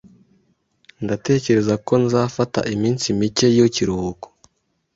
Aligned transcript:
Ndatekereza 1.03 1.73
ko 1.85 1.93
nzafata 2.03 2.59
iminsi 2.75 3.05
mike 3.19 3.47
y'ikiruhuko. 3.55 4.27